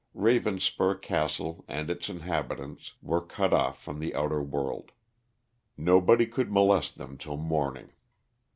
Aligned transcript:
Ravenspur 0.15 0.99
Castle 0.99 1.63
and 1.67 1.91
its 1.91 2.09
inhabitants 2.09 2.95
were 3.03 3.21
cut 3.23 3.53
off 3.53 3.79
from 3.79 3.99
the 3.99 4.15
outer 4.15 4.41
world. 4.41 4.93
Nobody 5.77 6.25
could 6.25 6.51
molest 6.51 6.95
them 6.97 7.19
till 7.19 7.37
morning. 7.37 7.91